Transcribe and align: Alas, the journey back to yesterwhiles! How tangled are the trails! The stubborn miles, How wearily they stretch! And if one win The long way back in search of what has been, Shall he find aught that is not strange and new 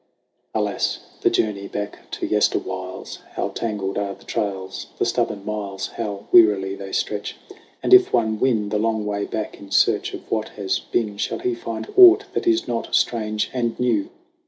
Alas, 0.55 0.97
the 1.21 1.29
journey 1.29 1.67
back 1.67 2.09
to 2.09 2.25
yesterwhiles! 2.25 3.19
How 3.33 3.49
tangled 3.49 3.99
are 3.99 4.15
the 4.15 4.23
trails! 4.25 4.87
The 4.97 5.05
stubborn 5.05 5.45
miles, 5.45 5.89
How 5.89 6.25
wearily 6.31 6.73
they 6.73 6.91
stretch! 6.91 7.37
And 7.83 7.93
if 7.93 8.11
one 8.11 8.39
win 8.39 8.69
The 8.69 8.79
long 8.79 9.05
way 9.05 9.25
back 9.25 9.59
in 9.59 9.69
search 9.69 10.15
of 10.15 10.21
what 10.31 10.49
has 10.57 10.79
been, 10.79 11.17
Shall 11.17 11.37
he 11.37 11.53
find 11.53 11.87
aught 11.95 12.25
that 12.33 12.47
is 12.47 12.67
not 12.67 12.95
strange 12.95 13.51
and 13.53 13.79
new 13.79 14.09